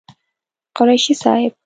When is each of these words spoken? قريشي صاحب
قريشي 0.75 1.13
صاحب 1.13 1.53